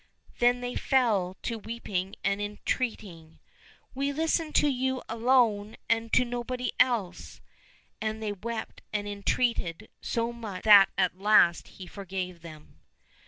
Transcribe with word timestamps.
"Then 0.39 0.61
they 0.61 0.73
fell 0.73 1.37
to 1.43 1.59
weeping 1.59 2.15
and 2.23 2.41
entreating,'' 2.41 3.37
We'll 3.93 4.15
listen 4.15 4.51
to 4.53 4.67
you 4.67 5.03
alone 5.07 5.75
and 5.87 6.11
to 6.13 6.25
nobody 6.25 6.71
else!" 6.79 7.39
and 8.01 8.19
they 8.19 8.31
wept 8.31 8.81
and 8.91 9.07
entreated 9.07 9.89
so 10.01 10.33
much 10.33 10.63
that 10.63 10.89
at 10.97 11.19
last 11.21 11.67
he 11.77 11.85
forgave 11.85 12.41
them. 12.41 12.79